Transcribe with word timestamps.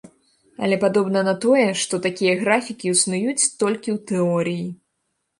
Але 0.67 0.77
падобна 0.83 1.19
на 1.27 1.33
тое, 1.43 1.65
што 1.81 1.99
такія 2.05 2.33
графікі 2.39 2.89
існуюць 2.93 3.49
толькі 3.65 3.89
ў 3.95 3.99
тэорыі. 4.13 4.65